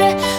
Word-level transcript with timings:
れ 0.00 0.29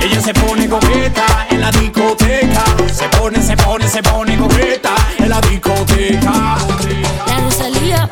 Ella 0.00 0.20
se 0.20 0.32
pone 0.34 0.68
coqueta 0.68 1.46
en 1.50 1.60
la 1.60 1.70
discoteca. 1.70 2.64
Se 2.92 3.08
pone, 3.08 3.42
se 3.42 3.56
pone, 3.56 3.88
se 3.88 4.02
pone 4.02 4.36
coqueta 4.36 4.94
en 5.18 5.28
la 5.28 5.40
discoteca. 5.40 6.58
La 7.26 7.40
Rosalía, 7.42 8.08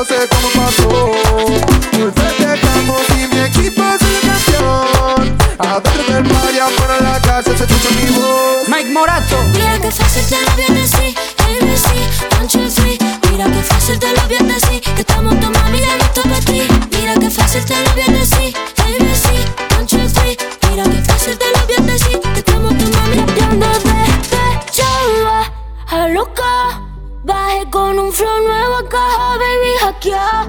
yo 0.00 0.06
sé 0.06 0.28
cómo 0.28 0.48
pasó. 0.64 0.88
Hoy 1.36 2.12
festejamos 2.14 3.02
y 3.10 3.34
mi 3.34 3.40
equipo 3.40 3.82
es 3.82 4.00
la 4.00 4.20
canción. 4.32 5.38
Adentro 5.58 6.14
del 6.14 6.24
party, 6.24 6.58
afuera 6.58 6.98
en 6.98 7.04
la 7.04 7.20
casa 7.20 7.56
se 7.56 7.64
escucha 7.64 7.90
mi 8.00 8.10
voz. 8.18 8.68
Mike 8.68 8.90
Morato. 8.90 9.36
Mira 9.52 9.78
que 9.78 9.90
fácil 9.90 10.26
te 10.26 10.40
lo 10.40 10.50
voy 10.52 10.64
a 10.64 10.80
decir, 10.80 11.14
ABC, 11.38 12.38
one, 12.38 12.48
two, 12.48 12.68
three. 12.70 12.98
Mira 13.30 13.44
que 13.44 13.62
fácil 13.62 13.98
te 13.98 14.12
lo 14.12 14.22
voy 14.22 14.36
a 14.36 14.54
decir, 14.54 14.80
que 14.80 15.00
estamos 15.00 15.38
tu 15.38 15.50
mami 15.50 15.80
ya 15.80 15.96
no 15.98 16.04
está 16.04 16.22
para 16.22 16.40
ti. 16.40 16.62
Mira 16.92 17.14
que 17.14 17.30
fácil 17.30 17.64
te 17.66 17.76
lo 17.84 17.92
voy 17.92 18.02
a 18.02 18.12
decir, 18.18 18.56
ABC, 18.78 19.76
one, 19.76 19.86
two, 19.86 20.08
three. 20.14 20.36
Mira 20.70 20.84
que 20.84 21.02
fácil 21.12 21.36
te 21.36 21.44
lo 21.52 21.66
voy 21.66 21.76
a 21.76 21.92
decir, 21.92 22.20
que 22.20 22.38
estamos 22.38 22.72
tu 22.78 22.84
mami 22.96 23.16
ya 23.36 23.44
ando 23.48 23.66
de, 23.66 23.92
de 24.30 24.70
chava 24.72 25.52
a 25.88 26.08
loca. 26.08 26.89
Bajé 27.22 27.68
con 27.70 27.98
un 27.98 28.10
flow 28.10 28.42
nuevo 28.42 28.88
caja, 28.88 29.36
baby, 29.36 29.72
hackear. 29.80 30.46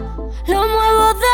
Lo 0.47 0.67
muevo 0.67 1.13
de 1.13 1.30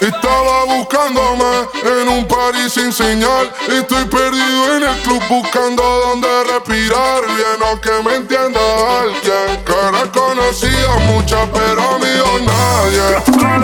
Estaba 0.00 0.64
buscándome 0.64 1.68
en 1.84 2.08
un 2.08 2.28
party 2.28 2.68
sin 2.68 2.92
señal. 2.92 3.50
Estoy 3.68 4.04
perdido 4.04 4.76
en 4.76 4.82
el 4.82 4.96
club 5.02 5.22
buscando 5.28 5.82
dónde 5.82 6.28
respirar. 6.44 7.22
Bien 7.26 7.62
o 7.72 7.80
que 7.80 8.02
me 8.04 8.16
entienda 8.16 8.60
alguien. 9.00 9.64
Cara 9.64 10.10
conocida 10.12 10.96
muchas, 11.06 11.48
pero 11.52 11.98
mío 11.98 12.26
nadie. 12.46 13.56